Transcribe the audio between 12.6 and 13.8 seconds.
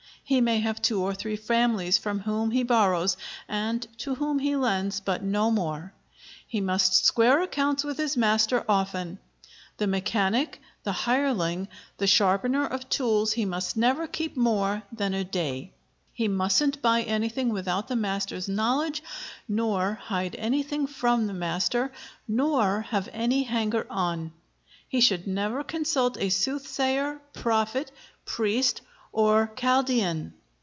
of tools, he must